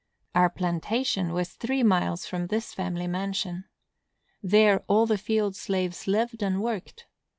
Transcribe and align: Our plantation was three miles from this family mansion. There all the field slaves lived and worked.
Our 0.33 0.49
plantation 0.49 1.31
was 1.31 1.51
three 1.51 1.83
miles 1.83 2.25
from 2.25 2.47
this 2.47 2.73
family 2.73 3.05
mansion. 3.05 3.65
There 4.41 4.79
all 4.87 5.05
the 5.05 5.15
field 5.15 5.55
slaves 5.55 6.07
lived 6.07 6.41
and 6.41 6.59
worked. 6.59 7.05